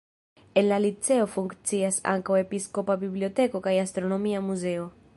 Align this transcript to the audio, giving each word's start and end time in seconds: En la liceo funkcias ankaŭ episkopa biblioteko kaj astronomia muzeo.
En 0.61 0.63
la 0.71 0.79
liceo 0.85 1.27
funkcias 1.35 2.01
ankaŭ 2.15 2.39
episkopa 2.45 2.99
biblioteko 3.05 3.65
kaj 3.69 3.79
astronomia 3.87 4.45
muzeo. 4.51 4.95